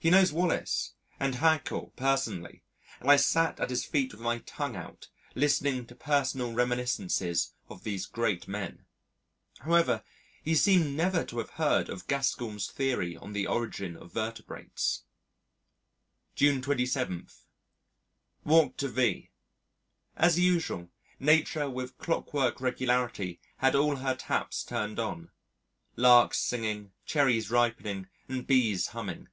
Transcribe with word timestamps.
He 0.00 0.10
knows 0.10 0.32
Wallace 0.32 0.94
and 1.18 1.34
Haeckel 1.34 1.92
personally, 1.96 2.62
and 3.00 3.10
I 3.10 3.16
sat 3.16 3.58
at 3.58 3.68
his 3.70 3.84
feet 3.84 4.12
with 4.12 4.20
my 4.22 4.38
tongue 4.38 4.76
out 4.76 5.08
listening 5.34 5.86
to 5.88 5.96
personal 5.96 6.52
reminiscences 6.52 7.52
of 7.68 7.82
these 7.82 8.06
great 8.06 8.46
men. 8.46 8.86
However, 9.58 10.04
he 10.44 10.54
seemed 10.54 10.96
never 10.96 11.24
to 11.24 11.38
have 11.38 11.50
heard 11.50 11.88
of 11.88 12.06
Gaskell's 12.06 12.70
Theory 12.70 13.16
on 13.16 13.32
the 13.32 13.48
Origin 13.48 13.96
of 13.96 14.12
Vertebrates. 14.12 15.02
June 16.36 16.62
27. 16.62 17.26
Walked 18.44 18.78
to 18.78 18.86
V. 18.86 19.32
As 20.14 20.38
usual, 20.38 20.90
Nature 21.18 21.68
with 21.68 21.98
clockwork 21.98 22.60
regularity 22.60 23.40
had 23.56 23.74
all 23.74 23.96
her 23.96 24.14
taps 24.14 24.62
turned 24.62 25.00
on 25.00 25.32
larks 25.96 26.38
singing, 26.38 26.92
cherries 27.04 27.50
ripening, 27.50 28.08
and 28.28 28.46
bees 28.46 28.86
humming. 28.86 29.26